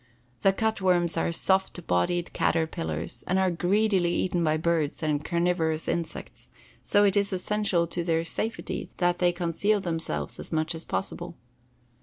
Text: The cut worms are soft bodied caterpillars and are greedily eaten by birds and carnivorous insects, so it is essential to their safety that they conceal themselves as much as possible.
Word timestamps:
The 0.41 0.51
cut 0.51 0.81
worms 0.81 1.15
are 1.15 1.31
soft 1.31 1.85
bodied 1.85 2.33
caterpillars 2.33 3.21
and 3.27 3.37
are 3.37 3.51
greedily 3.51 4.11
eaten 4.11 4.43
by 4.43 4.57
birds 4.57 5.03
and 5.03 5.23
carnivorous 5.23 5.87
insects, 5.87 6.49
so 6.81 7.03
it 7.03 7.15
is 7.15 7.31
essential 7.31 7.85
to 7.85 8.03
their 8.03 8.23
safety 8.23 8.89
that 8.97 9.19
they 9.19 9.31
conceal 9.31 9.79
themselves 9.79 10.39
as 10.39 10.51
much 10.51 10.73
as 10.73 10.85
possible. 10.85 11.37